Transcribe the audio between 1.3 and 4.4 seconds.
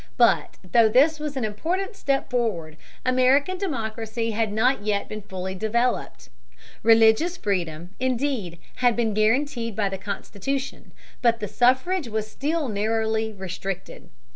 an important step forward, American democracy